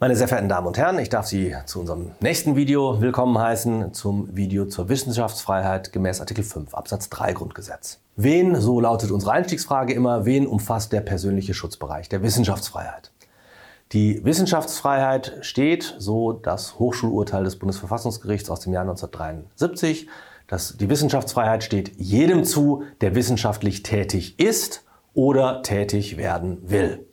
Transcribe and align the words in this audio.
Meine 0.00 0.16
sehr 0.16 0.26
verehrten 0.26 0.48
Damen 0.48 0.66
und 0.66 0.76
Herren, 0.76 0.98
ich 0.98 1.08
darf 1.08 1.26
Sie 1.26 1.54
zu 1.66 1.78
unserem 1.78 2.10
nächsten 2.18 2.56
Video 2.56 3.00
willkommen 3.00 3.38
heißen, 3.38 3.94
zum 3.94 4.36
Video 4.36 4.66
zur 4.66 4.88
Wissenschaftsfreiheit 4.88 5.92
gemäß 5.92 6.20
Artikel 6.20 6.42
5 6.42 6.74
Absatz 6.74 7.08
3 7.10 7.32
Grundgesetz. 7.32 8.00
Wen, 8.16 8.60
so 8.60 8.80
lautet 8.80 9.12
unsere 9.12 9.30
Einstiegsfrage 9.30 9.94
immer, 9.94 10.24
wen 10.24 10.48
umfasst 10.48 10.92
der 10.92 11.00
persönliche 11.00 11.54
Schutzbereich 11.54 12.08
der 12.08 12.24
Wissenschaftsfreiheit? 12.24 13.12
Die 13.92 14.24
Wissenschaftsfreiheit 14.24 15.38
steht, 15.42 15.94
so 15.98 16.32
das 16.32 16.76
Hochschulurteil 16.80 17.44
des 17.44 17.56
Bundesverfassungsgerichts 17.60 18.50
aus 18.50 18.58
dem 18.60 18.72
Jahr 18.72 18.82
1973, 18.82 20.08
dass 20.48 20.76
die 20.76 20.90
Wissenschaftsfreiheit 20.90 21.62
steht 21.62 21.92
jedem 21.98 22.42
zu, 22.42 22.82
der 23.00 23.14
wissenschaftlich 23.14 23.84
tätig 23.84 24.40
ist 24.40 24.84
oder 25.14 25.62
tätig 25.62 26.16
werden 26.16 26.58
will. 26.68 27.06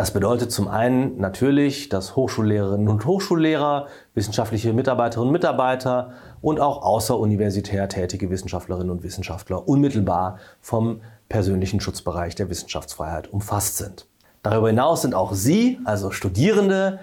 Das 0.00 0.12
bedeutet 0.12 0.50
zum 0.50 0.66
einen 0.66 1.18
natürlich, 1.18 1.90
dass 1.90 2.16
Hochschullehrerinnen 2.16 2.88
und 2.88 3.04
Hochschullehrer, 3.04 3.88
wissenschaftliche 4.14 4.72
Mitarbeiterinnen 4.72 5.28
und 5.28 5.32
Mitarbeiter 5.34 6.12
und 6.40 6.58
auch 6.58 6.80
außeruniversitär 6.80 7.86
tätige 7.86 8.30
Wissenschaftlerinnen 8.30 8.88
und 8.88 9.02
Wissenschaftler 9.02 9.68
unmittelbar 9.68 10.38
vom 10.62 11.02
persönlichen 11.28 11.80
Schutzbereich 11.80 12.34
der 12.34 12.48
Wissenschaftsfreiheit 12.48 13.30
umfasst 13.30 13.76
sind. 13.76 14.06
Darüber 14.42 14.68
hinaus 14.68 15.02
sind 15.02 15.14
auch 15.14 15.34
Sie, 15.34 15.78
also 15.84 16.12
Studierende, 16.12 17.00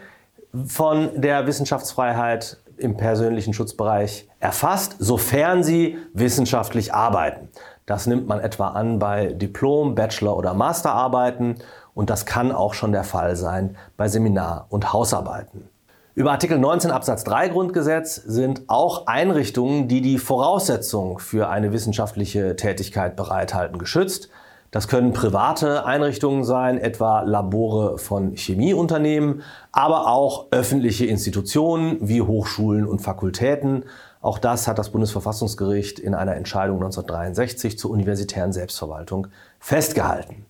von 0.66 1.22
der 1.22 1.46
Wissenschaftsfreiheit 1.46 2.58
im 2.78 2.98
persönlichen 2.98 3.54
Schutzbereich 3.54 4.28
erfasst, 4.40 4.96
sofern 4.98 5.64
sie 5.64 6.00
wissenschaftlich 6.14 6.96
arbeiten. 6.96 7.50
Das 7.86 8.08
nimmt 8.08 8.28
man 8.28 8.40
etwa 8.40 8.70
an 8.70 8.98
bei 8.98 9.34
Diplom-, 9.34 9.94
Bachelor- 9.94 10.36
oder 10.36 10.56
Masterarbeiten 10.56 11.58
und 11.98 12.12
das 12.12 12.28
kann 12.28 12.52
auch 12.52 12.76
schon 12.76 12.92
der 12.92 13.04
Fall 13.04 13.36
sein 13.36 13.76
bei 13.98 14.08
Seminar- 14.08 14.68
und 14.70 14.94
Hausarbeiten. 14.94 15.68
Über 16.14 16.32
Artikel 16.32 16.60
19 16.60 16.92
Absatz 16.92 17.24
3 17.24 17.50
Grundgesetz 17.50 18.16
sind 18.18 18.62
auch 18.68 19.08
Einrichtungen, 19.08 19.88
die 19.88 20.02
die 20.02 20.20
Voraussetzungen 20.20 21.18
für 21.18 21.50
eine 21.50 21.74
wissenschaftliche 21.74 22.56
Tätigkeit 22.56 23.16
bereithalten, 23.16 23.80
geschützt. 23.80 24.30
Das 24.70 24.88
können 24.88 25.12
private 25.12 25.88
Einrichtungen 25.88 26.44
sein, 26.44 26.78
etwa 26.78 27.22
Labore 27.22 27.98
von 27.98 28.36
Chemieunternehmen, 28.36 29.42
aber 29.72 30.08
auch 30.08 30.52
öffentliche 30.52 31.08
Institutionen 31.08 31.98
wie 32.00 32.22
Hochschulen 32.22 32.86
und 32.86 33.00
Fakultäten. 33.00 33.86
Auch 34.22 34.38
das 34.38 34.68
hat 34.68 34.78
das 34.78 34.92
Bundesverfassungsgericht 34.92 35.98
in 35.98 36.14
einer 36.14 36.36
Entscheidung 36.36 36.76
1963 36.76 37.80
zur 37.80 37.90
universitären 37.90 38.54
Selbstverwaltung 38.54 39.28
festgehalten. 39.60 40.46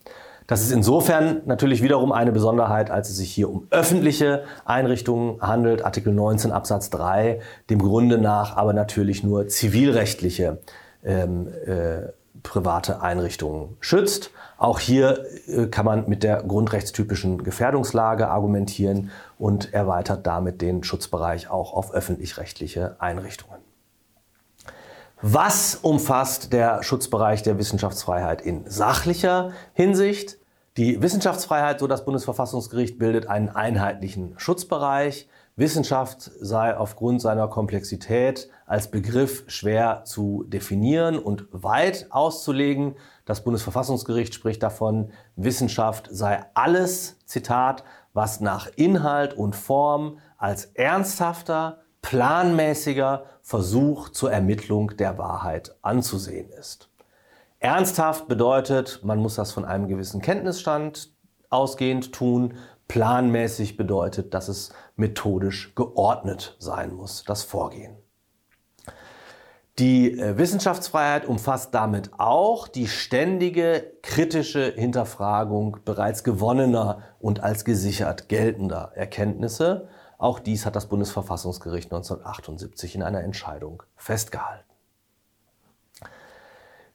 Das 0.47 0.61
ist 0.61 0.71
insofern 0.71 1.41
natürlich 1.45 1.83
wiederum 1.83 2.13
eine 2.13 2.31
Besonderheit, 2.31 2.89
als 2.89 3.09
es 3.09 3.17
sich 3.17 3.33
hier 3.33 3.49
um 3.49 3.67
öffentliche 3.69 4.45
Einrichtungen 4.63 5.41
handelt. 5.41 5.83
Artikel 5.83 6.13
19 6.13 6.53
Absatz 6.53 6.89
3, 6.89 7.41
dem 7.69 7.79
Grunde 7.79 8.17
nach 8.17 8.55
aber 8.55 8.71
natürlich 8.71 9.23
nur 9.23 9.49
zivilrechtliche 9.49 10.59
ähm, 11.03 11.49
äh, 11.65 12.13
private 12.43 13.01
Einrichtungen 13.01 13.75
schützt. 13.81 14.31
Auch 14.57 14.79
hier 14.79 15.25
äh, 15.47 15.67
kann 15.67 15.85
man 15.85 16.07
mit 16.07 16.23
der 16.23 16.43
grundrechtstypischen 16.43 17.43
Gefährdungslage 17.43 18.29
argumentieren 18.29 19.11
und 19.37 19.73
erweitert 19.73 20.25
damit 20.25 20.61
den 20.61 20.81
Schutzbereich 20.81 21.49
auch 21.49 21.73
auf 21.73 21.93
öffentlich-rechtliche 21.93 22.95
Einrichtungen. 22.99 23.66
Was 25.21 25.73
umfasst 25.73 26.53
der 26.53 26.83
Schutzbereich 26.83 27.41
der 27.41 27.57
Wissenschaftsfreiheit 27.57 28.39
in 28.39 28.69
sachlicher 28.69 29.51
Hinsicht? 29.73 30.37
Die 30.77 31.01
Wissenschaftsfreiheit, 31.01 31.79
so 31.79 31.87
das 31.87 32.05
Bundesverfassungsgericht, 32.05 32.99
bildet 32.99 33.25
einen 33.25 33.49
einheitlichen 33.49 34.35
Schutzbereich. 34.37 35.27
Wissenschaft 35.55 36.29
sei 36.39 36.77
aufgrund 36.77 37.19
seiner 37.19 37.47
Komplexität 37.47 38.47
als 38.67 38.91
Begriff 38.91 39.43
schwer 39.47 40.03
zu 40.05 40.43
definieren 40.43 41.17
und 41.17 41.47
weit 41.51 42.05
auszulegen. 42.11 42.93
Das 43.25 43.43
Bundesverfassungsgericht 43.43 44.35
spricht 44.35 44.61
davon, 44.61 45.09
Wissenschaft 45.35 46.09
sei 46.11 46.45
alles, 46.53 47.17
Zitat, 47.25 47.83
was 48.13 48.39
nach 48.39 48.67
Inhalt 48.75 49.33
und 49.33 49.55
Form 49.55 50.19
als 50.37 50.65
ernsthafter, 50.65 51.79
planmäßiger 52.07 53.25
Versuch 53.41 54.07
zur 54.07 54.31
Ermittlung 54.31 54.95
der 54.95 55.17
Wahrheit 55.17 55.75
anzusehen 55.81 56.49
ist. 56.51 56.89
Ernsthaft 57.59 58.29
bedeutet, 58.29 59.01
man 59.03 59.19
muss 59.19 59.35
das 59.35 59.51
von 59.51 59.65
einem 59.65 59.89
gewissen 59.89 60.21
Kenntnisstand 60.21 61.11
ausgehend 61.49 62.13
tun. 62.13 62.53
Planmäßig 62.87 63.75
bedeutet, 63.75 64.33
dass 64.33 64.47
es 64.47 64.69
methodisch 64.95 65.75
geordnet 65.75 66.55
sein 66.59 66.93
muss, 66.93 67.25
das 67.25 67.43
Vorgehen. 67.43 67.97
Die 69.77 70.17
äh, 70.17 70.37
Wissenschaftsfreiheit 70.37 71.25
umfasst 71.25 71.73
damit 71.73 72.11
auch 72.17 72.69
die 72.69 72.87
ständige 72.87 73.91
kritische 74.01 74.71
Hinterfragung 74.73 75.79
bereits 75.83 76.23
gewonnener 76.23 76.99
und 77.19 77.43
als 77.43 77.65
gesichert 77.65 78.29
geltender 78.29 78.93
Erkenntnisse. 78.95 79.89
Auch 80.17 80.39
dies 80.39 80.65
hat 80.65 80.75
das 80.75 80.87
Bundesverfassungsgericht 80.87 81.91
1978 81.91 82.95
in 82.95 83.03
einer 83.03 83.23
Entscheidung 83.23 83.83
festgehalten. 83.95 84.63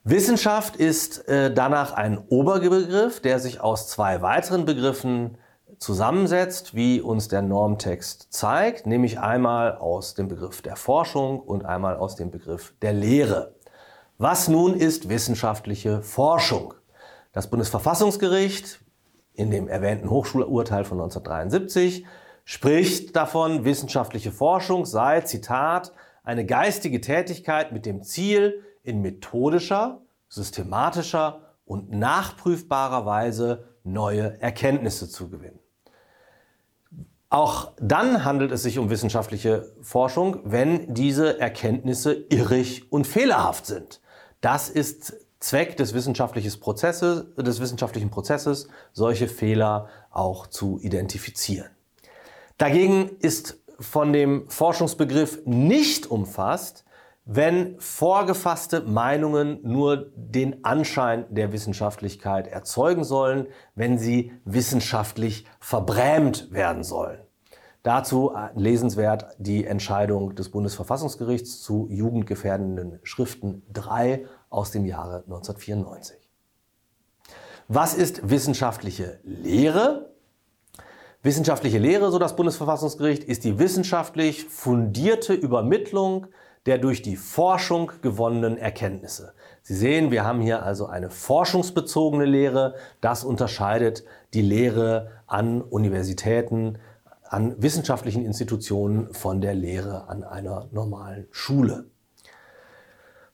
Wissenschaft 0.04 0.74
ist 0.76 1.28
äh, 1.28 1.54
danach 1.54 1.92
ein 1.92 2.18
Oberbegriff, 2.28 3.20
der 3.20 3.38
sich 3.38 3.60
aus 3.60 3.86
zwei 3.86 4.20
weiteren 4.20 4.64
Begriffen 4.64 5.38
zusammensetzt, 5.78 6.74
wie 6.74 7.00
uns 7.00 7.28
der 7.28 7.42
Normtext 7.42 8.32
zeigt, 8.32 8.86
nämlich 8.86 9.20
einmal 9.20 9.76
aus 9.76 10.14
dem 10.14 10.26
Begriff 10.26 10.60
der 10.60 10.74
Forschung 10.74 11.38
und 11.40 11.64
einmal 11.64 11.96
aus 11.96 12.16
dem 12.16 12.32
Begriff 12.32 12.74
der 12.82 12.92
Lehre. 12.92 13.54
Was 14.18 14.48
nun 14.48 14.74
ist 14.74 15.08
wissenschaftliche 15.08 16.02
Forschung? 16.02 16.74
Das 17.32 17.48
Bundesverfassungsgericht 17.48 18.80
in 19.34 19.50
dem 19.52 19.68
erwähnten 19.68 20.10
Hochschulurteil 20.10 20.84
von 20.84 21.00
1973 21.00 22.04
spricht 22.44 23.16
davon, 23.16 23.64
wissenschaftliche 23.64 24.32
Forschung 24.32 24.84
sei, 24.86 25.20
Zitat, 25.20 25.92
eine 26.24 26.46
geistige 26.46 27.00
Tätigkeit 27.00 27.72
mit 27.72 27.86
dem 27.86 28.02
Ziel, 28.02 28.62
in 28.82 29.00
methodischer, 29.00 30.00
systematischer 30.28 31.54
und 31.64 31.90
nachprüfbarer 31.90 33.06
Weise 33.06 33.68
neue 33.84 34.40
Erkenntnisse 34.40 35.08
zu 35.08 35.28
gewinnen. 35.28 35.58
Auch 37.28 37.72
dann 37.80 38.24
handelt 38.24 38.52
es 38.52 38.62
sich 38.62 38.78
um 38.78 38.90
wissenschaftliche 38.90 39.72
Forschung, 39.80 40.40
wenn 40.44 40.92
diese 40.92 41.40
Erkenntnisse 41.40 42.26
irrig 42.28 42.92
und 42.92 43.06
fehlerhaft 43.06 43.66
sind. 43.66 44.00
Das 44.42 44.68
ist 44.68 45.14
Zweck 45.40 45.76
des, 45.76 45.94
wissenschaftlichen 45.94 46.60
Prozesses, 46.60 47.24
des 47.36 47.60
wissenschaftlichen 47.60 48.10
Prozesses, 48.10 48.68
solche 48.92 49.28
Fehler 49.28 49.88
auch 50.10 50.46
zu 50.46 50.78
identifizieren. 50.80 51.70
Dagegen 52.58 53.10
ist 53.20 53.58
von 53.80 54.12
dem 54.12 54.48
Forschungsbegriff 54.48 55.42
nicht 55.44 56.10
umfasst, 56.10 56.84
wenn 57.24 57.78
vorgefasste 57.78 58.80
Meinungen 58.82 59.60
nur 59.62 60.10
den 60.16 60.64
Anschein 60.64 61.24
der 61.30 61.52
Wissenschaftlichkeit 61.52 62.48
erzeugen 62.48 63.04
sollen, 63.04 63.46
wenn 63.74 63.98
sie 63.98 64.32
wissenschaftlich 64.44 65.46
verbrämt 65.60 66.52
werden 66.52 66.82
sollen. 66.82 67.20
Dazu 67.82 68.32
äh, 68.32 68.48
lesenswert 68.54 69.36
die 69.38 69.64
Entscheidung 69.64 70.34
des 70.34 70.50
Bundesverfassungsgerichts 70.50 71.62
zu 71.62 71.88
jugendgefährdenden 71.90 73.00
Schriften 73.02 73.62
3 73.72 74.24
aus 74.50 74.70
dem 74.70 74.84
Jahre 74.84 75.22
1994. 75.24 76.16
Was 77.68 77.94
ist 77.94 78.28
wissenschaftliche 78.28 79.20
Lehre? 79.24 80.11
Wissenschaftliche 81.24 81.78
Lehre, 81.78 82.10
so 82.10 82.18
das 82.18 82.34
Bundesverfassungsgericht, 82.34 83.22
ist 83.22 83.44
die 83.44 83.60
wissenschaftlich 83.60 84.44
fundierte 84.44 85.34
Übermittlung 85.34 86.26
der 86.66 86.78
durch 86.78 87.02
die 87.02 87.16
Forschung 87.16 87.90
gewonnenen 88.02 88.56
Erkenntnisse. 88.56 89.34
Sie 89.62 89.74
sehen, 89.74 90.10
wir 90.10 90.24
haben 90.24 90.40
hier 90.40 90.64
also 90.64 90.86
eine 90.86 91.10
forschungsbezogene 91.10 92.24
Lehre. 92.24 92.74
Das 93.00 93.24
unterscheidet 93.24 94.04
die 94.34 94.42
Lehre 94.42 95.10
an 95.26 95.60
Universitäten, 95.60 96.78
an 97.24 97.60
wissenschaftlichen 97.60 98.24
Institutionen 98.24 99.12
von 99.12 99.40
der 99.40 99.54
Lehre 99.54 100.08
an 100.08 100.22
einer 100.22 100.68
normalen 100.70 101.26
Schule. 101.30 101.86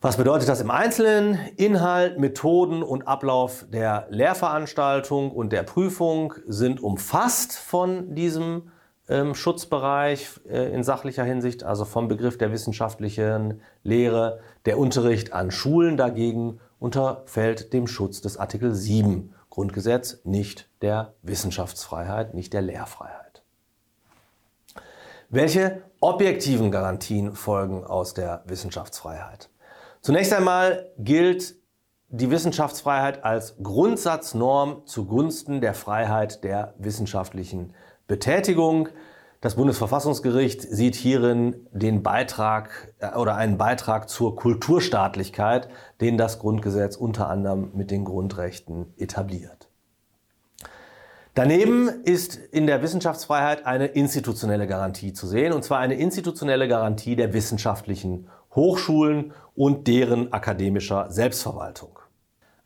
Was 0.01 0.17
bedeutet 0.17 0.49
das 0.49 0.61
im 0.61 0.71
Einzelnen? 0.71 1.41
Inhalt, 1.57 2.21
Methoden 2.21 2.85
und 2.85 3.09
Ablauf 3.09 3.67
der 3.69 4.07
Lehrveranstaltung 4.11 5.33
und 5.33 5.53
der 5.53 5.65
Prüfung 5.65 6.35
sind 6.47 6.81
umfasst 6.81 7.59
von 7.59 8.15
diesem 8.15 8.71
ähm, 9.09 9.35
Schutzbereich 9.35 10.29
äh, 10.49 10.73
in 10.73 10.85
sachlicher 10.85 11.25
Hinsicht, 11.25 11.65
also 11.65 11.85
vom 11.85 12.07
Begriff 12.07 12.39
der 12.39 12.53
wissenschaftlichen 12.53 13.61
Lehre. 13.83 14.39
Der 14.67 14.79
Unterricht 14.79 15.33
an 15.33 15.51
Schulen 15.51 15.97
dagegen 15.97 16.61
unterfällt 16.79 17.73
dem 17.73 17.89
Schutz 17.89 18.21
des 18.21 18.37
Artikel 18.37 18.77
7 18.77 19.35
Grundgesetz, 19.51 20.21
nicht 20.23 20.69
der 20.81 21.15
Wissenschaftsfreiheit, 21.23 22.35
nicht 22.35 22.53
der 22.53 22.63
Lehrfreiheit. 22.63 23.43
Welche 25.29 25.83
objektiven 25.99 26.71
Garantien 26.71 27.35
folgen 27.35 27.83
aus 27.83 28.15
der 28.15 28.45
Wissenschaftsfreiheit? 28.47 29.51
Zunächst 30.01 30.33
einmal 30.33 30.91
gilt 30.99 31.57
die 32.09 32.31
Wissenschaftsfreiheit 32.31 33.25
als 33.25 33.57
Grundsatznorm 33.63 34.87
zugunsten 34.87 35.61
der 35.61 35.75
Freiheit 35.75 36.43
der 36.45 36.75
wissenschaftlichen 36.79 37.75
Betätigung. 38.07 38.89
Das 39.41 39.57
Bundesverfassungsgericht 39.57 40.63
sieht 40.63 40.97
hierin 40.97 41.69
den 41.71 42.03
Beitrag 42.03 42.95
äh, 42.99 43.15
oder 43.17 43.37
einen 43.37 43.59
Beitrag 43.59 44.09
zur 44.09 44.35
Kulturstaatlichkeit, 44.35 45.69
den 46.01 46.17
das 46.17 46.39
Grundgesetz 46.39 46.97
unter 46.97 47.29
anderem 47.29 47.71
mit 47.75 47.91
den 47.91 48.05
Grundrechten 48.05 48.95
etabliert. 48.97 49.69
Daneben 51.35 51.89
ist 52.03 52.35
in 52.35 52.67
der 52.67 52.83
Wissenschaftsfreiheit 52.83 53.65
eine 53.65 53.87
institutionelle 53.87 54.67
Garantie 54.67 55.13
zu 55.13 55.29
sehen, 55.29 55.53
und 55.53 55.63
zwar 55.63 55.79
eine 55.79 55.95
institutionelle 55.95 56.67
Garantie 56.67 57.15
der 57.15 57.33
wissenschaftlichen 57.33 58.29
Hochschulen 58.57 59.33
und 59.59 59.89
deren 59.89 60.33
akademischer 60.33 61.11
Selbstverwaltung. 61.11 61.99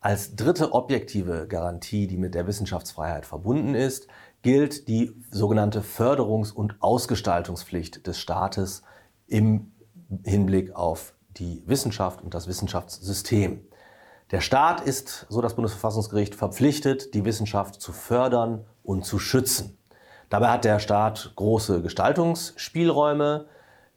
Als 0.01 0.37
dritte 0.37 0.75
objektive 0.75 1.47
Garantie, 1.49 2.07
die 2.07 2.19
mit 2.19 2.35
der 2.35 2.47
Wissenschaftsfreiheit 2.47 3.25
verbunden 3.25 3.75
ist, 3.75 4.09
gilt 4.43 4.89
die 4.89 5.11
sogenannte 5.31 5.81
Förderungs- 5.81 6.53
und 6.53 6.75
Ausgestaltungspflicht 6.81 8.07
des 8.07 8.19
Staates 8.19 8.83
im 9.27 9.73
Hinblick 10.23 10.77
auf 10.77 11.15
die 11.39 11.63
Wissenschaft 11.67 12.21
und 12.21 12.35
das 12.35 12.47
Wissenschaftssystem. 12.47 13.65
Der 14.31 14.43
Staat 14.43 14.83
ist, 14.83 15.25
so 15.31 15.41
das 15.41 15.55
Bundesverfassungsgericht, 15.55 16.35
verpflichtet, 16.35 17.15
die 17.15 17.25
Wissenschaft 17.25 17.81
zu 17.81 17.93
fördern 17.93 18.67
und 18.83 19.07
zu 19.07 19.19
schützen. 19.19 19.79
Dabei 20.29 20.49
hat 20.49 20.65
der 20.67 20.79
Staat 20.79 21.33
große 21.37 21.81
Gestaltungsspielräume. 21.81 23.47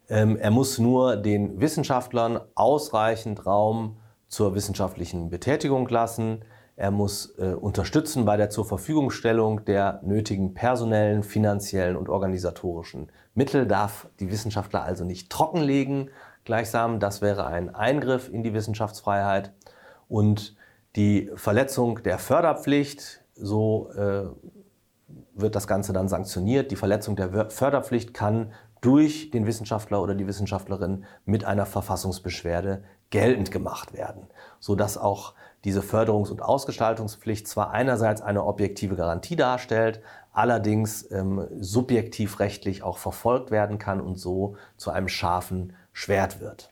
Ähm, 0.09 0.37
er 0.37 0.51
muss 0.51 0.77
nur 0.79 1.15
den 1.15 1.59
Wissenschaftlern 1.59 2.39
ausreichend 2.55 3.45
Raum 3.45 3.97
zur 4.27 4.55
wissenschaftlichen 4.55 5.29
Betätigung 5.29 5.87
lassen. 5.87 6.43
Er 6.75 6.91
muss 6.91 7.35
äh, 7.37 7.53
unterstützen 7.53 8.25
bei 8.25 8.35
der 8.35 8.49
Zurverfügungstellung 8.49 9.63
der 9.65 10.01
nötigen 10.03 10.53
personellen, 10.53 11.23
finanziellen 11.23 11.95
und 11.95 12.09
organisatorischen 12.09 13.11
Mittel, 13.33 13.65
darf 13.65 14.07
die 14.19 14.29
Wissenschaftler 14.29 14.83
also 14.83 15.05
nicht 15.05 15.29
trockenlegen. 15.29 16.09
Gleichsam, 16.43 16.99
das 16.99 17.21
wäre 17.21 17.47
ein 17.47 17.73
Eingriff 17.73 18.29
in 18.29 18.43
die 18.43 18.53
Wissenschaftsfreiheit. 18.53 19.53
Und 20.09 20.55
die 20.95 21.31
Verletzung 21.35 22.03
der 22.03 22.19
Förderpflicht, 22.19 23.21
so 23.35 23.89
äh, 23.91 24.25
wird 25.33 25.55
das 25.55 25.67
Ganze 25.67 25.93
dann 25.93 26.07
sanktioniert. 26.07 26.71
Die 26.71 26.75
Verletzung 26.75 27.15
der 27.15 27.49
Förderpflicht 27.49 28.13
kann 28.13 28.51
durch 28.81 29.31
den 29.31 29.45
Wissenschaftler 29.45 30.01
oder 30.01 30.15
die 30.15 30.27
Wissenschaftlerin 30.27 31.05
mit 31.25 31.45
einer 31.45 31.65
Verfassungsbeschwerde 31.65 32.83
geltend 33.09 33.51
gemacht 33.51 33.93
werden, 33.93 34.27
sodass 34.59 34.97
auch 34.97 35.33
diese 35.63 35.81
Förderungs- 35.81 36.29
und 36.29 36.41
Ausgestaltungspflicht 36.41 37.47
zwar 37.47 37.71
einerseits 37.71 38.21
eine 38.21 38.45
objektive 38.45 38.95
Garantie 38.95 39.35
darstellt, 39.35 40.01
allerdings 40.31 41.09
ähm, 41.11 41.47
subjektiv 41.59 42.39
rechtlich 42.39 42.83
auch 42.83 42.97
verfolgt 42.97 43.51
werden 43.51 43.79
kann 43.79 44.01
und 44.01 44.15
so 44.15 44.57
zu 44.77 44.91
einem 44.91 45.07
scharfen 45.07 45.73
Schwert 45.91 46.39
wird. 46.39 46.69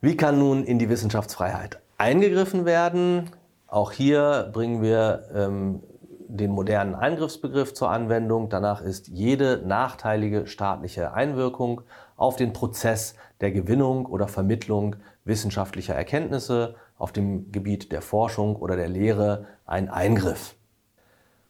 Wie 0.00 0.16
kann 0.16 0.38
nun 0.38 0.64
in 0.64 0.78
die 0.78 0.88
Wissenschaftsfreiheit 0.88 1.80
eingegriffen 1.96 2.64
werden? 2.64 3.30
Auch 3.66 3.92
hier 3.92 4.50
bringen 4.52 4.82
wir 4.82 5.28
ähm, 5.34 5.82
den 6.28 6.50
modernen 6.50 6.94
Eingriffsbegriff 6.94 7.74
zur 7.74 7.90
Anwendung. 7.90 8.48
Danach 8.48 8.80
ist 8.80 9.08
jede 9.08 9.62
nachteilige 9.64 10.46
staatliche 10.46 11.12
Einwirkung 11.12 11.80
auf 12.16 12.36
den 12.36 12.52
Prozess 12.52 13.14
der 13.40 13.50
Gewinnung 13.50 14.06
oder 14.06 14.28
Vermittlung 14.28 14.96
wissenschaftlicher 15.24 15.94
Erkenntnisse 15.94 16.76
auf 16.98 17.12
dem 17.12 17.50
Gebiet 17.52 17.92
der 17.92 18.02
Forschung 18.02 18.56
oder 18.56 18.76
der 18.76 18.88
Lehre 18.88 19.46
ein 19.66 19.88
Eingriff. 19.88 20.54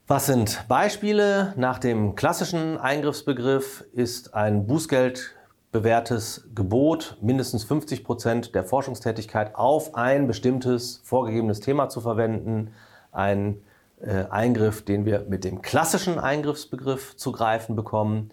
Was 0.07 0.27
sind 0.27 0.65
Beispiele? 0.69 1.53
Nach 1.57 1.79
dem 1.79 2.15
klassischen 2.15 2.79
Eingriffsbegriff 2.79 3.85
ist 3.93 4.35
ein 4.35 4.67
Bußgeld 4.67 5.35
bewährtes 5.71 6.49
Gebot, 6.55 7.19
mindestens 7.21 7.65
50 7.65 8.05
Prozent 8.05 8.55
der 8.55 8.65
Forschungstätigkeit 8.65 9.55
auf 9.55 9.95
ein 9.95 10.27
bestimmtes 10.27 11.03
vorgegebenes 11.05 11.61
Thema 11.61 11.91
zu 11.91 12.01
verwenden, 12.01 12.73
ein 13.13 13.61
äh, 14.01 14.25
Eingriff, 14.31 14.85
den 14.85 15.05
wir 15.05 15.27
mit 15.29 15.45
dem 15.45 15.63
klassischen 15.63 16.19
Eingriffsbegriff 16.19 17.17
zu 17.17 17.33
greifen 17.33 17.77
bekommen. 17.77 18.31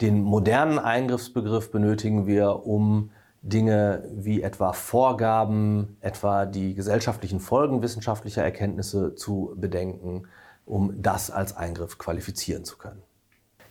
Den 0.00 0.22
modernen 0.22 0.78
Eingriffsbegriff 0.78 1.70
benötigen 1.70 2.26
wir, 2.26 2.66
um 2.66 3.10
Dinge 3.42 4.04
wie 4.12 4.42
etwa 4.42 4.72
Vorgaben, 4.72 5.96
etwa 6.00 6.46
die 6.46 6.74
gesellschaftlichen 6.74 7.40
Folgen 7.40 7.82
wissenschaftlicher 7.82 8.42
Erkenntnisse 8.42 9.14
zu 9.14 9.54
bedenken, 9.56 10.24
um 10.66 11.00
das 11.00 11.30
als 11.30 11.56
Eingriff 11.56 11.98
qualifizieren 11.98 12.64
zu 12.64 12.76
können. 12.76 13.02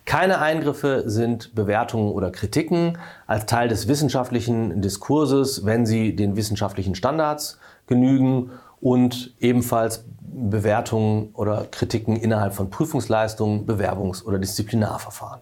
Keine 0.08 0.40
Eingriffe 0.40 1.04
sind 1.04 1.54
Bewertungen 1.54 2.10
oder 2.12 2.30
Kritiken 2.30 2.96
als 3.26 3.44
Teil 3.44 3.68
des 3.68 3.88
wissenschaftlichen 3.88 4.80
Diskurses, 4.80 5.66
wenn 5.66 5.84
sie 5.84 6.16
den 6.16 6.34
wissenschaftlichen 6.34 6.94
Standards 6.94 7.58
genügen 7.86 8.52
und 8.80 9.34
ebenfalls 9.40 10.04
Bewertungen 10.20 11.30
oder 11.34 11.66
Kritiken 11.70 12.16
innerhalb 12.16 12.54
von 12.54 12.70
Prüfungsleistungen, 12.70 13.66
Bewerbungs- 13.66 14.24
oder 14.24 14.38
Disziplinarverfahren. 14.38 15.40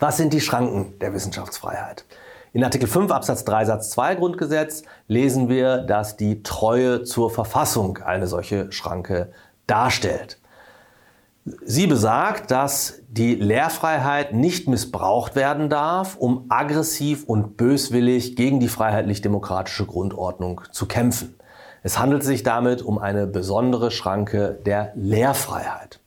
Was 0.00 0.16
sind 0.16 0.32
die 0.32 0.40
Schranken 0.40 0.98
der 1.00 1.12
Wissenschaftsfreiheit? 1.12 2.04
In 2.52 2.62
Artikel 2.62 2.88
5 2.88 3.10
Absatz 3.10 3.44
3 3.44 3.64
Satz 3.64 3.90
2 3.90 4.14
Grundgesetz 4.14 4.84
lesen 5.08 5.48
wir, 5.48 5.78
dass 5.78 6.16
die 6.16 6.42
Treue 6.42 7.02
zur 7.02 7.30
Verfassung 7.30 7.98
eine 7.98 8.28
solche 8.28 8.70
Schranke 8.70 9.32
darstellt. 9.66 10.38
Sie 11.64 11.86
besagt, 11.86 12.50
dass 12.50 13.00
die 13.08 13.34
Lehrfreiheit 13.34 14.32
nicht 14.32 14.66
missbraucht 14.66 15.36
werden 15.36 15.68
darf, 15.68 16.16
um 16.16 16.46
aggressiv 16.48 17.24
und 17.24 17.56
böswillig 17.56 18.34
gegen 18.36 18.60
die 18.60 18.68
freiheitlich-demokratische 18.68 19.84
Grundordnung 19.84 20.62
zu 20.70 20.86
kämpfen. 20.86 21.34
Es 21.86 21.98
handelt 21.98 22.24
sich 22.24 22.42
damit 22.42 22.80
um 22.80 22.98
eine 22.98 23.26
besondere 23.26 23.90
Schranke 23.90 24.58
der 24.64 24.92
Lehrfreiheit. 24.94 26.00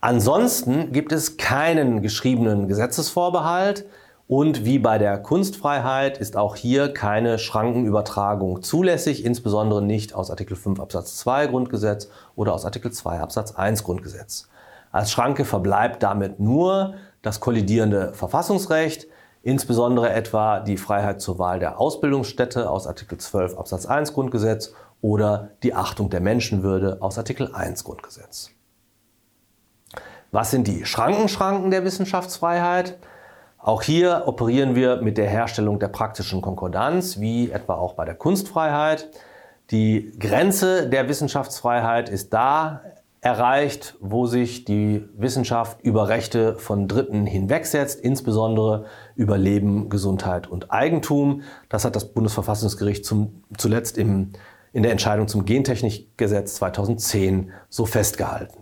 Ansonsten 0.00 0.92
gibt 0.92 1.10
es 1.10 1.36
keinen 1.36 2.02
geschriebenen 2.02 2.68
Gesetzesvorbehalt 2.68 3.84
und 4.28 4.64
wie 4.64 4.78
bei 4.78 4.96
der 4.96 5.18
Kunstfreiheit 5.18 6.18
ist 6.18 6.36
auch 6.36 6.54
hier 6.54 6.94
keine 6.94 7.40
Schrankenübertragung 7.40 8.62
zulässig, 8.62 9.24
insbesondere 9.24 9.82
nicht 9.82 10.14
aus 10.14 10.30
Artikel 10.30 10.56
5 10.56 10.78
Absatz 10.78 11.16
2 11.16 11.48
Grundgesetz 11.48 12.08
oder 12.36 12.54
aus 12.54 12.64
Artikel 12.64 12.92
2 12.92 13.18
Absatz 13.18 13.56
1 13.56 13.82
Grundgesetz. 13.82 14.48
Als 14.92 15.10
Schranke 15.10 15.44
verbleibt 15.44 16.00
damit 16.04 16.38
nur 16.38 16.94
das 17.22 17.40
kollidierende 17.40 18.12
Verfassungsrecht, 18.14 19.08
insbesondere 19.42 20.10
etwa 20.10 20.60
die 20.60 20.76
Freiheit 20.76 21.20
zur 21.20 21.40
Wahl 21.40 21.58
der 21.58 21.80
Ausbildungsstätte 21.80 22.70
aus 22.70 22.86
Artikel 22.86 23.18
12 23.18 23.58
Absatz 23.58 23.86
1 23.86 24.12
Grundgesetz 24.12 24.74
oder 25.00 25.50
die 25.62 25.74
Achtung 25.74 26.10
der 26.10 26.20
Menschenwürde 26.20 26.98
aus 27.00 27.18
Artikel 27.18 27.54
1 27.54 27.84
Grundgesetz. 27.84 28.50
Was 30.30 30.50
sind 30.50 30.66
die 30.66 30.84
Schrankenschranken 30.84 31.70
der 31.70 31.84
Wissenschaftsfreiheit? 31.84 32.98
Auch 33.58 33.82
hier 33.82 34.24
operieren 34.26 34.74
wir 34.74 35.02
mit 35.02 35.18
der 35.18 35.28
Herstellung 35.28 35.78
der 35.78 35.88
praktischen 35.88 36.42
Konkordanz, 36.42 37.18
wie 37.18 37.50
etwa 37.50 37.74
auch 37.74 37.94
bei 37.94 38.04
der 38.04 38.14
Kunstfreiheit. 38.14 39.08
Die 39.70 40.12
Grenze 40.18 40.88
der 40.88 41.08
Wissenschaftsfreiheit 41.08 42.08
ist 42.08 42.32
da 42.32 42.82
erreicht, 43.20 43.96
wo 44.00 44.26
sich 44.26 44.64
die 44.64 45.08
Wissenschaft 45.16 45.82
über 45.82 46.08
Rechte 46.08 46.54
von 46.54 46.86
Dritten 46.86 47.26
hinwegsetzt, 47.26 48.00
insbesondere 48.00 48.84
über 49.16 49.36
Leben, 49.36 49.88
Gesundheit 49.88 50.46
und 50.46 50.70
Eigentum. 50.70 51.42
Das 51.68 51.84
hat 51.84 51.96
das 51.96 52.12
Bundesverfassungsgericht 52.12 53.04
zum, 53.04 53.42
zuletzt 53.56 53.98
im 53.98 54.30
in 54.78 54.84
der 54.84 54.92
Entscheidung 54.92 55.26
zum 55.26 55.44
Gentechnikgesetz 55.44 56.54
2010 56.54 57.50
so 57.68 57.84
festgehalten. 57.84 58.60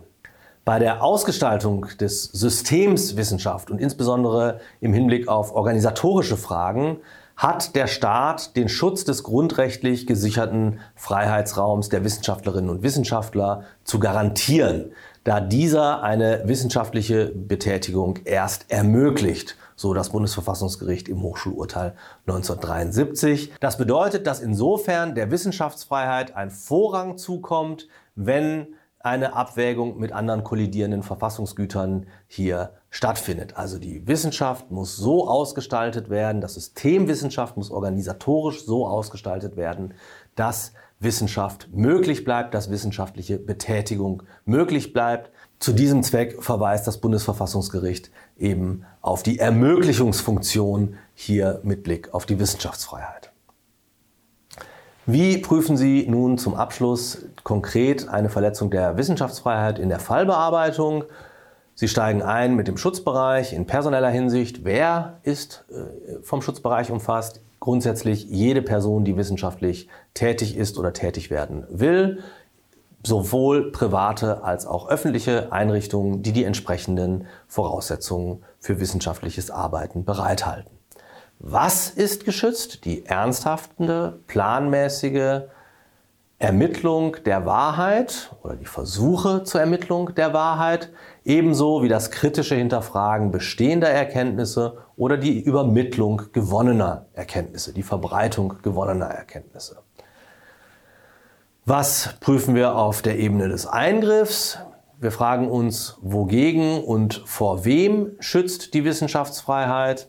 Bei 0.65 0.79
der 0.79 1.03
Ausgestaltung 1.03 1.85
des 1.99 2.23
Systems 2.23 3.17
Wissenschaft 3.17 3.69
und 3.69 3.79
insbesondere 3.79 4.59
im 4.81 4.93
Hinblick 4.93 5.27
auf 5.27 5.53
organisatorische 5.53 6.35
Fragen 6.35 6.97
hat 7.37 7.75
der 7.75 7.85
Staat 7.85 8.55
den 8.55 8.67
Schutz 8.67 9.05
des 9.05 9.23
grundrechtlich 9.23 10.07
gesicherten 10.07 10.79
Freiheitsraums 10.95 11.87
der 11.89 12.03
Wissenschaftlerinnen 12.03 12.69
und 12.69 12.81
Wissenschaftler 12.81 13.63
zu 13.83 13.99
garantieren, 13.99 14.91
da 15.23 15.39
dieser 15.39 16.01
eine 16.01 16.41
wissenschaftliche 16.45 17.27
Betätigung 17.27 18.19
erst 18.25 18.71
ermöglicht 18.71 19.55
so 19.77 19.93
das 19.93 20.09
Bundesverfassungsgericht 20.09 21.07
im 21.07 21.21
Hochschulurteil 21.21 21.93
1973. 22.25 23.53
Das 23.59 23.77
bedeutet, 23.77 24.25
dass 24.25 24.39
insofern 24.39 25.13
der 25.13 25.29
Wissenschaftsfreiheit 25.29 26.35
ein 26.35 26.49
Vorrang 26.49 27.17
zukommt, 27.17 27.87
wenn 28.15 28.69
eine 28.99 29.35
Abwägung 29.35 29.99
mit 29.99 30.11
anderen 30.11 30.43
kollidierenden 30.43 31.03
Verfassungsgütern 31.03 32.07
hier 32.27 32.71
stattfindet. 32.97 33.55
Also 33.55 33.77
die 33.77 34.07
Wissenschaft 34.07 34.71
muss 34.71 34.97
so 34.97 35.29
ausgestaltet 35.29 36.09
werden, 36.09 36.41
das 36.41 36.55
System 36.55 37.07
Wissenschaft 37.07 37.55
muss 37.55 37.69
organisatorisch 37.69 38.65
so 38.65 38.87
ausgestaltet 38.87 39.55
werden, 39.55 39.93
dass 40.33 40.73
Wissenschaft 40.99 41.69
möglich 41.71 42.23
bleibt, 42.23 42.55
dass 42.55 42.71
wissenschaftliche 42.71 43.37
Betätigung 43.37 44.23
möglich 44.45 44.93
bleibt. 44.93 45.29
Zu 45.59 45.73
diesem 45.73 46.01
Zweck 46.01 46.41
verweist 46.43 46.87
das 46.87 46.97
Bundesverfassungsgericht 46.97 48.09
eben 48.35 48.83
auf 49.01 49.21
die 49.21 49.37
Ermöglichungsfunktion 49.37 50.97
hier 51.13 51.61
mit 51.63 51.83
Blick 51.83 52.15
auf 52.15 52.25
die 52.25 52.39
Wissenschaftsfreiheit. 52.39 53.31
Wie 55.05 55.37
prüfen 55.37 55.77
Sie 55.77 56.07
nun 56.09 56.39
zum 56.39 56.55
Abschluss 56.55 57.19
konkret 57.43 58.09
eine 58.09 58.29
Verletzung 58.29 58.71
der 58.71 58.97
Wissenschaftsfreiheit 58.97 59.77
in 59.77 59.89
der 59.89 59.99
Fallbearbeitung? 59.99 61.03
Sie 61.79 61.87
steigen 61.87 62.23
ein 62.23 62.55
mit 62.55 62.67
dem 62.67 62.75
Schutzbereich 62.75 63.53
in 63.53 63.67
personeller 63.67 64.09
Hinsicht. 64.09 64.65
Wer 64.65 65.19
ist 65.21 65.63
äh, 65.69 66.23
vom 66.23 66.41
Schutzbereich 66.41 66.89
umfasst? 66.89 67.41
Grundsätzlich 67.59 68.25
jede 68.25 68.63
Person, 68.63 69.05
die 69.05 69.15
wissenschaftlich 69.15 69.87
tätig 70.15 70.57
ist 70.57 70.79
oder 70.79 70.91
tätig 70.91 71.29
werden 71.29 71.67
will. 71.69 72.23
Sowohl 73.03 73.71
private 73.71 74.43
als 74.43 74.65
auch 74.65 74.89
öffentliche 74.89 75.51
Einrichtungen, 75.51 76.23
die 76.23 76.31
die 76.31 76.45
entsprechenden 76.45 77.27
Voraussetzungen 77.45 78.43
für 78.59 78.79
wissenschaftliches 78.79 79.51
Arbeiten 79.51 80.03
bereithalten. 80.03 80.71
Was 81.37 81.91
ist 81.91 82.25
geschützt? 82.25 82.85
Die 82.85 83.05
ernsthafte, 83.05 84.19
planmäßige 84.25 85.41
Ermittlung 86.39 87.17
der 87.25 87.47
Wahrheit 87.47 88.31
oder 88.43 88.55
die 88.55 88.65
Versuche 88.65 89.43
zur 89.43 89.59
Ermittlung 89.59 90.13
der 90.13 90.33
Wahrheit, 90.33 90.91
ebenso 91.25 91.81
wie 91.81 91.87
das 91.87 92.11
kritische 92.11 92.53
Hinterfragen 92.53 93.31
bestehender 93.31 93.89
Erkenntnisse 93.89 94.77
oder 94.95 95.17
die 95.17 95.39
Übermittlung 95.41 96.21
gewonnener 96.33 97.07
Erkenntnisse, 97.13 97.73
die 97.73 97.81
Verbreitung 97.81 98.53
gewonnener 98.61 99.07
Erkenntnisse. 99.07 99.77
Was 101.65 102.15
prüfen 102.19 102.53
wir 102.53 102.75
auf 102.75 103.01
der 103.01 103.17
Ebene 103.17 103.49
des 103.49 103.65
Eingriffs? 103.65 104.59
Wir 104.99 105.11
fragen 105.11 105.49
uns, 105.49 105.97
wogegen 106.01 106.83
und 106.83 107.23
vor 107.25 107.65
wem 107.65 108.11
schützt 108.19 108.75
die 108.75 108.85
Wissenschaftsfreiheit? 108.85 110.07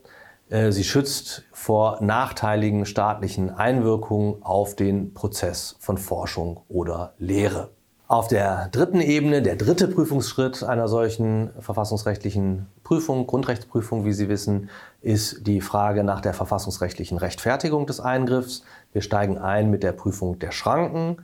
Äh, 0.51 0.73
sie 0.73 0.85
schützt 0.85 1.45
vor 1.53 1.99
nachteiligen 2.03 2.87
staatlichen 2.87 3.51
Einwirkungen 3.51 4.43
auf 4.43 4.77
den 4.77 5.13
Prozess 5.15 5.77
von 5.81 5.99
Forschung 5.99 6.61
oder 6.69 7.13
Lehre. 7.19 7.71
Auf 8.07 8.27
der 8.27 8.69
dritten 8.69 9.03
Ebene, 9.03 9.43
der 9.43 9.57
dritte 9.57 9.87
Prüfungsschritt 9.87 10.63
einer 10.63 10.89
solchen 10.89 11.51
verfassungsrechtlichen 11.61 12.67
Prüfung, 12.83 13.27
Grundrechtsprüfung, 13.27 14.07
wie 14.07 14.15
Sie 14.15 14.31
wissen, 14.31 14.71
ist 15.03 15.47
die 15.47 15.61
Frage 15.61 16.05
nach 16.05 16.23
der 16.23 16.33
verfassungsrechtlichen 16.33 17.19
Rechtfertigung 17.19 17.87
des 17.87 18.01
Eingriffs. 18.01 18.65
Wir 18.95 19.03
steigen 19.03 19.37
ein 19.37 19.69
mit 19.69 19.83
der 19.83 19.93
Prüfung 19.93 20.39
der 20.39 20.53
Schranken. 20.53 21.19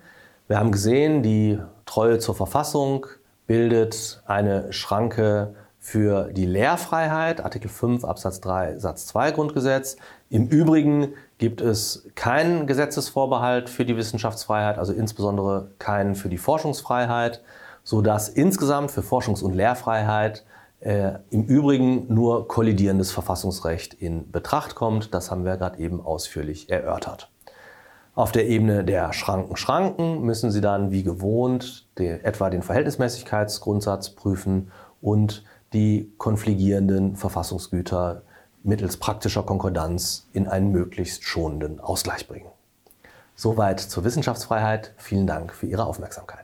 Wir 0.47 0.59
haben 0.59 0.73
gesehen, 0.73 1.23
die 1.23 1.59
Treue 1.87 2.19
zur 2.19 2.35
Verfassung 2.35 3.07
bildet 3.47 4.23
eine 4.27 4.71
Schranke 4.71 5.55
für 5.85 6.33
die 6.33 6.47
Lehrfreiheit, 6.47 7.45
Artikel 7.45 7.69
5 7.69 8.07
Absatz 8.07 8.41
3 8.41 8.79
Satz 8.79 9.05
2 9.05 9.33
Grundgesetz. 9.33 9.99
Im 10.31 10.49
Übrigen 10.49 11.13
gibt 11.37 11.61
es 11.61 12.09
keinen 12.15 12.67
Gesetzesvorbehalt 12.67 13.69
für 13.69 13.85
die 13.85 13.95
Wissenschaftsfreiheit, 13.95 14.79
also 14.79 14.95
insbesondere 14.95 15.69
keinen 15.79 16.15
für 16.15 16.31
die 16.31 16.39
Forschungsfreiheit, 16.39 17.43
sodass 17.83 18.31
insgesamt 18.31 18.93
für 18.93 19.03
Forschungs- 19.03 19.43
und 19.43 19.53
Lehrfreiheit 19.53 20.47
äh, 20.81 21.19
im 21.29 21.45
Übrigen 21.45 22.07
nur 22.13 22.49
kollidierendes 22.49 23.13
Verfassungsrecht 23.13 23.93
in 23.93 24.33
Betracht 24.33 24.75
kommt. 24.77 25.13
Das 25.13 25.31
haben 25.31 25.45
wir 25.45 25.59
gerade 25.59 25.79
eben 25.79 26.01
ausführlich 26.01 26.71
erörtert. 26.71 27.31
Auf 28.15 28.33
der 28.33 28.47
Ebene 28.49 28.85
der 28.85 29.13
Schranken 29.13 29.57
Schranken 29.57 30.23
müssen 30.23 30.51
Sie 30.51 30.63
dann 30.63 30.93
wie 30.93 31.03
gewohnt 31.03 31.87
die, 31.99 32.09
etwa 32.09 32.49
den 32.49 32.63
Verhältnismäßigkeitsgrundsatz 32.63 34.11
prüfen 34.11 34.71
und 35.03 35.45
die 35.75 36.13
konfligierenden 36.19 37.17
Verfassungsgüter 37.17 38.23
mittels 38.63 38.97
praktischer 38.97 39.43
Konkordanz 39.43 40.27
in 40.33 40.49
einen 40.49 40.71
möglichst 40.71 41.25
schonenden 41.25 41.81
Ausgleich 41.81 42.27
bringen. 42.27 42.49
Soweit 43.37 43.81
zur 43.81 44.05
Wissenschaftsfreiheit. 44.05 44.95
Vielen 44.97 45.27
Dank 45.27 45.53
für 45.53 45.67
Ihre 45.67 45.85
Aufmerksamkeit. 45.85 46.44